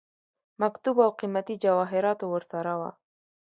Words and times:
مکتوب 0.61 0.97
او 1.05 1.11
قيمتي 1.19 1.55
جواهراتو 1.65 2.25
ورسره 2.33 2.73
وه. 2.79 2.89